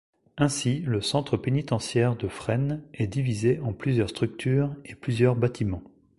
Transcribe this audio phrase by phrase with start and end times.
[0.35, 5.83] Ainsi, le centre pénitentiaire de Fresnes est divisé en plusieurs structures et plusieurs bâtiments.